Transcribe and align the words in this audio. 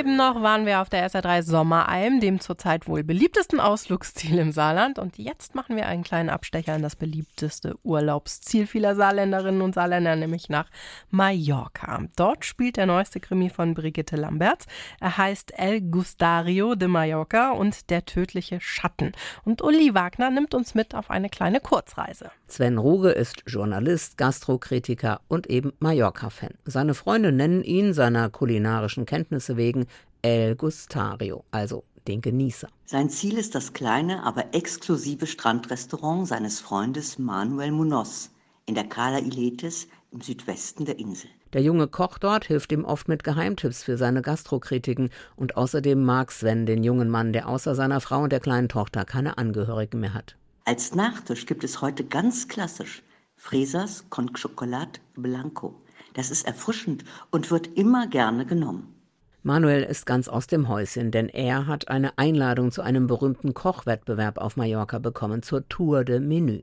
Eben 0.00 0.16
noch 0.16 0.40
waren 0.40 0.64
wir 0.64 0.80
auf 0.80 0.88
der 0.88 1.06
SR3 1.06 1.42
Sommeralm, 1.42 2.20
dem 2.20 2.40
zurzeit 2.40 2.88
wohl 2.88 3.04
beliebtesten 3.04 3.60
Ausflugsziel 3.60 4.38
im 4.38 4.50
Saarland. 4.50 4.98
Und 4.98 5.18
jetzt 5.18 5.54
machen 5.54 5.76
wir 5.76 5.84
einen 5.84 6.04
kleinen 6.04 6.30
Abstecher 6.30 6.74
in 6.74 6.80
das 6.80 6.96
beliebteste 6.96 7.74
Urlaubsziel 7.82 8.66
vieler 8.66 8.94
Saarländerinnen 8.94 9.60
und 9.60 9.74
Saarländer, 9.74 10.16
nämlich 10.16 10.48
nach 10.48 10.70
Mallorca. 11.10 12.02
Dort 12.16 12.46
spielt 12.46 12.78
der 12.78 12.86
neueste 12.86 13.20
Krimi 13.20 13.50
von 13.50 13.74
Brigitte 13.74 14.16
Lamberts. 14.16 14.64
Er 15.00 15.18
heißt 15.18 15.52
El 15.58 15.82
Gustario 15.82 16.76
de 16.76 16.88
Mallorca 16.88 17.50
und 17.50 17.90
der 17.90 18.06
tödliche 18.06 18.58
Schatten. 18.58 19.12
Und 19.44 19.60
Uli 19.60 19.92
Wagner 19.92 20.30
nimmt 20.30 20.54
uns 20.54 20.74
mit 20.74 20.94
auf 20.94 21.10
eine 21.10 21.28
kleine 21.28 21.60
Kurzreise. 21.60 22.30
Sven 22.46 22.78
Ruge 22.78 23.10
ist 23.10 23.42
Journalist, 23.46 24.16
Gastrokritiker 24.16 25.20
und 25.28 25.48
eben 25.48 25.74
Mallorca-Fan. 25.78 26.54
Seine 26.64 26.94
Freunde 26.94 27.32
nennen 27.32 27.62
ihn 27.62 27.92
seiner 27.92 28.30
kulinarischen 28.30 29.04
Kenntnisse 29.04 29.58
wegen 29.58 29.86
El 30.22 30.54
Gustario, 30.56 31.44
also 31.50 31.82
den 32.06 32.20
Genießer. 32.20 32.68
Sein 32.86 33.08
Ziel 33.10 33.38
ist 33.38 33.54
das 33.54 33.72
kleine, 33.72 34.22
aber 34.22 34.54
exklusive 34.54 35.26
Strandrestaurant 35.26 36.28
seines 36.28 36.60
Freundes 36.60 37.18
Manuel 37.18 37.72
Munoz 37.72 38.30
in 38.66 38.74
der 38.74 38.84
Cala 38.84 39.18
Iletes 39.18 39.88
im 40.12 40.20
Südwesten 40.20 40.84
der 40.84 40.98
Insel. 40.98 41.30
Der 41.52 41.62
junge 41.62 41.88
Koch 41.88 42.18
dort 42.18 42.44
hilft 42.44 42.70
ihm 42.70 42.84
oft 42.84 43.08
mit 43.08 43.24
Geheimtipps 43.24 43.82
für 43.82 43.96
seine 43.96 44.22
Gastrokritiken 44.22 45.10
und 45.36 45.56
außerdem 45.56 46.02
mag 46.02 46.30
Sven 46.30 46.66
den 46.66 46.84
jungen 46.84 47.08
Mann, 47.08 47.32
der 47.32 47.48
außer 47.48 47.74
seiner 47.74 48.00
Frau 48.00 48.22
und 48.22 48.30
der 48.30 48.40
kleinen 48.40 48.68
Tochter 48.68 49.04
keine 49.04 49.38
Angehörigen 49.38 50.00
mehr 50.00 50.14
hat. 50.14 50.36
Als 50.64 50.94
Nachtisch 50.94 51.46
gibt 51.46 51.64
es 51.64 51.80
heute 51.80 52.04
ganz 52.04 52.46
klassisch 52.46 53.02
Fresas 53.36 54.04
con 54.10 54.32
Chocolate 54.32 55.00
Blanco. 55.16 55.74
Das 56.14 56.30
ist 56.30 56.46
erfrischend 56.46 57.04
und 57.30 57.50
wird 57.50 57.66
immer 57.76 58.06
gerne 58.06 58.44
genommen. 58.46 58.99
Manuel 59.42 59.84
ist 59.84 60.04
ganz 60.04 60.28
aus 60.28 60.48
dem 60.48 60.68
Häuschen, 60.68 61.10
denn 61.10 61.30
er 61.30 61.66
hat 61.66 61.88
eine 61.88 62.18
Einladung 62.18 62.70
zu 62.70 62.82
einem 62.82 63.06
berühmten 63.06 63.54
Kochwettbewerb 63.54 64.36
auf 64.36 64.58
Mallorca 64.58 64.98
bekommen, 64.98 65.42
zur 65.42 65.66
Tour 65.66 66.04
de 66.04 66.20
Menü. 66.20 66.60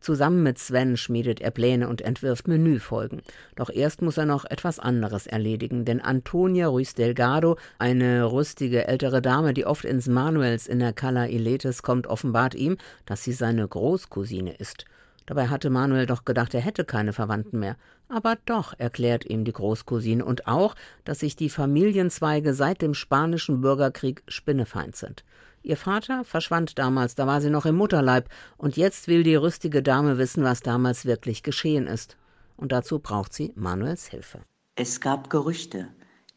Zusammen 0.00 0.42
mit 0.42 0.58
Sven 0.58 0.96
schmiedet 0.96 1.42
er 1.42 1.50
Pläne 1.50 1.88
und 1.88 2.00
entwirft 2.00 2.48
Menüfolgen. 2.48 3.20
Doch 3.54 3.68
erst 3.68 4.00
muss 4.00 4.16
er 4.16 4.24
noch 4.24 4.46
etwas 4.46 4.78
anderes 4.78 5.26
erledigen, 5.26 5.84
denn 5.84 6.00
Antonia 6.00 6.68
Ruiz 6.68 6.94
Delgado, 6.94 7.58
eine 7.78 8.32
rüstige 8.32 8.88
ältere 8.88 9.20
Dame, 9.20 9.52
die 9.52 9.66
oft 9.66 9.84
ins 9.84 10.08
Manuels 10.08 10.66
in 10.66 10.78
der 10.78 10.94
Cala 10.94 11.26
Iletes 11.26 11.82
kommt, 11.82 12.06
offenbart 12.06 12.54
ihm, 12.54 12.78
dass 13.04 13.24
sie 13.24 13.32
seine 13.32 13.68
Großcousine 13.68 14.54
ist. 14.54 14.86
Dabei 15.26 15.48
hatte 15.48 15.70
Manuel 15.70 16.06
doch 16.06 16.24
gedacht, 16.24 16.54
er 16.54 16.60
hätte 16.60 16.84
keine 16.84 17.12
Verwandten 17.12 17.58
mehr. 17.58 17.76
Aber 18.08 18.36
doch, 18.46 18.74
erklärt 18.78 19.26
ihm 19.26 19.44
die 19.44 19.52
Großcousine 19.52 20.24
und 20.24 20.46
auch, 20.46 20.76
dass 21.04 21.18
sich 21.18 21.34
die 21.34 21.50
Familienzweige 21.50 22.54
seit 22.54 22.80
dem 22.80 22.94
spanischen 22.94 23.60
Bürgerkrieg 23.60 24.22
spinnefeind 24.28 24.94
sind. 24.94 25.24
Ihr 25.62 25.76
Vater 25.76 26.22
verschwand 26.22 26.78
damals, 26.78 27.16
da 27.16 27.26
war 27.26 27.40
sie 27.40 27.50
noch 27.50 27.66
im 27.66 27.74
Mutterleib, 27.74 28.28
und 28.56 28.76
jetzt 28.76 29.08
will 29.08 29.24
die 29.24 29.34
rüstige 29.34 29.82
Dame 29.82 30.16
wissen, 30.16 30.44
was 30.44 30.60
damals 30.60 31.06
wirklich 31.06 31.42
geschehen 31.42 31.88
ist. 31.88 32.16
Und 32.56 32.70
dazu 32.70 33.00
braucht 33.00 33.32
sie 33.32 33.52
Manuels 33.56 34.06
Hilfe. 34.06 34.42
Es 34.76 35.00
gab 35.00 35.28
Gerüchte, 35.28 35.88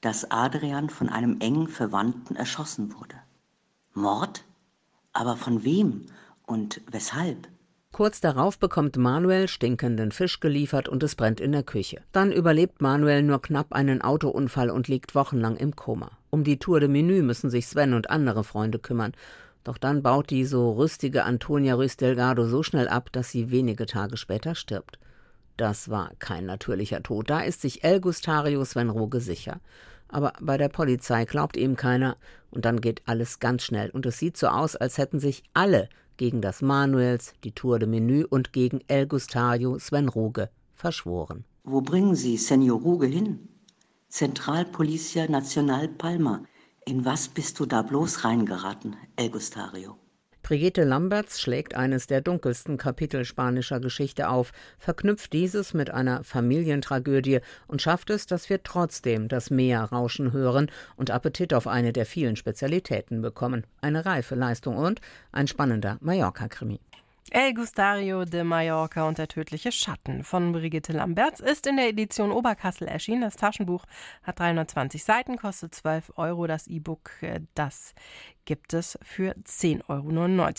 dass 0.01 0.31
Adrian 0.31 0.89
von 0.89 1.09
einem 1.09 1.39
engen 1.41 1.67
Verwandten 1.67 2.35
erschossen 2.35 2.95
wurde. 2.95 3.15
Mord? 3.93 4.43
Aber 5.13 5.37
von 5.37 5.63
wem 5.63 6.07
und 6.47 6.81
weshalb? 6.89 7.47
Kurz 7.91 8.21
darauf 8.21 8.57
bekommt 8.59 8.97
Manuel 8.97 9.47
stinkenden 9.47 10.11
Fisch 10.11 10.39
geliefert 10.39 10.87
und 10.87 11.03
es 11.03 11.15
brennt 11.15 11.41
in 11.41 11.51
der 11.51 11.63
Küche. 11.63 12.01
Dann 12.11 12.31
überlebt 12.31 12.81
Manuel 12.81 13.23
nur 13.23 13.41
knapp 13.41 13.73
einen 13.73 14.01
Autounfall 14.01 14.69
und 14.69 14.87
liegt 14.87 15.15
wochenlang 15.15 15.57
im 15.57 15.75
Koma. 15.75 16.11
Um 16.29 16.43
die 16.43 16.59
Tour 16.59 16.79
de 16.79 16.87
Menü 16.87 17.23
müssen 17.23 17.49
sich 17.49 17.67
Sven 17.67 17.93
und 17.93 18.09
andere 18.09 18.43
Freunde 18.43 18.79
kümmern. 18.79 19.13
Doch 19.63 19.77
dann 19.77 20.01
baut 20.01 20.29
die 20.29 20.45
so 20.45 20.71
rüstige 20.71 21.25
Antonia 21.25 21.75
Ruiz 21.75 21.97
Delgado 21.97 22.45
so 22.45 22.63
schnell 22.63 22.87
ab, 22.87 23.11
dass 23.11 23.31
sie 23.31 23.51
wenige 23.51 23.85
Tage 23.85 24.15
später 24.15 24.55
stirbt. 24.55 24.97
Das 25.57 25.89
war 25.89 26.11
kein 26.19 26.45
natürlicher 26.45 27.03
Tod, 27.03 27.29
da 27.29 27.41
ist 27.41 27.59
sich 27.59 27.83
El 27.83 27.99
Gustario 27.99 28.63
Sven 28.63 28.89
Ruge 28.89 29.19
sicher. 29.19 29.59
Aber 30.07 30.31
bei 30.39 30.57
der 30.57 30.69
Polizei 30.69 31.25
glaubt 31.25 31.57
ihm 31.57 31.75
keiner, 31.75 32.15
und 32.49 32.63
dann 32.63 32.79
geht 32.79 33.01
alles 33.05 33.39
ganz 33.39 33.63
schnell, 33.63 33.89
und 33.89 34.05
es 34.05 34.17
sieht 34.17 34.37
so 34.37 34.47
aus, 34.47 34.77
als 34.77 34.97
hätten 34.97 35.19
sich 35.19 35.43
alle 35.53 35.89
gegen 36.19 36.41
das 36.41 36.61
Manuels, 36.61 37.33
die 37.43 37.53
Tour 37.53 37.79
de 37.79 37.87
Menü 37.87 38.25
und 38.29 38.53
gegen 38.53 38.81
El 38.87 39.07
Gustario 39.07 39.79
Sven 39.79 40.09
Ruge 40.09 40.49
verschworen. 40.75 41.45
Wo 41.63 41.81
bringen 41.81 42.13
Sie 42.13 42.37
Senor 42.37 42.81
Ruge 42.81 43.07
hin? 43.07 43.47
Zentralpolicia 44.09 45.27
Nacional 45.29 45.87
Palma. 45.87 46.43
In 46.85 47.05
was 47.05 47.29
bist 47.29 47.59
du 47.59 47.65
da 47.65 47.81
bloß 47.81 48.25
reingeraten, 48.25 48.95
El 49.15 49.29
Gustario? 49.29 49.97
Brigitte 50.49 50.83
Lamberts 50.83 51.39
schlägt 51.39 51.75
eines 51.75 52.07
der 52.07 52.21
dunkelsten 52.21 52.77
Kapitel 52.77 53.23
spanischer 53.23 53.79
Geschichte 53.79 54.29
auf, 54.29 54.51
verknüpft 54.79 55.31
dieses 55.31 55.75
mit 55.75 55.91
einer 55.91 56.23
Familientragödie 56.23 57.41
und 57.67 57.83
schafft 57.83 58.09
es, 58.09 58.25
dass 58.25 58.49
wir 58.49 58.63
trotzdem 58.63 59.27
das 59.27 59.51
Meer 59.51 59.83
rauschen 59.83 60.31
hören 60.31 60.71
und 60.95 61.11
Appetit 61.11 61.53
auf 61.53 61.67
eine 61.67 61.93
der 61.93 62.07
vielen 62.07 62.35
Spezialitäten 62.35 63.21
bekommen. 63.21 63.63
Eine 63.81 64.07
reife 64.07 64.33
Leistung 64.33 64.75
und 64.77 65.01
ein 65.31 65.45
spannender 65.45 65.99
Mallorca-Krimi. 66.01 66.79
El 67.31 67.53
Gustario 67.53 68.25
de 68.25 68.43
Mallorca 68.43 69.07
und 69.07 69.19
der 69.19 69.27
tödliche 69.27 69.71
Schatten 69.71 70.23
von 70.23 70.51
Brigitte 70.51 70.93
Lamberts 70.93 71.39
ist 71.39 71.67
in 71.67 71.75
der 71.77 71.89
Edition 71.89 72.31
Oberkassel 72.31 72.87
erschienen. 72.87 73.21
Das 73.21 73.35
Taschenbuch 73.35 73.85
hat 74.23 74.39
320 74.39 75.03
Seiten, 75.03 75.37
kostet 75.37 75.75
12 75.75 76.13
Euro. 76.15 76.47
Das 76.47 76.65
E-Book, 76.65 77.11
äh, 77.21 77.41
das 77.53 77.93
gibt 78.45 78.73
es 78.73 78.97
für 79.03 79.35
10,99 79.43 79.89
Euro. 79.89 80.53